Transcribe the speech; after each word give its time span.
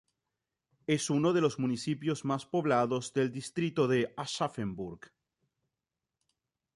Es 0.87 1.11
uno 1.11 1.31
de 1.31 1.41
los 1.41 1.59
municipios 1.59 2.25
más 2.25 2.47
poblados 2.47 3.13
del 3.13 3.31
distrito 3.31 3.87
de 3.87 4.11
Aschaffenburg. 4.17 5.11